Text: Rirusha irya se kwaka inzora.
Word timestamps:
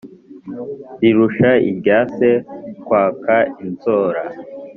Rirusha 0.99 1.49
irya 1.71 1.99
se 2.15 2.29
kwaka 2.85 3.35
inzora. 3.65 4.21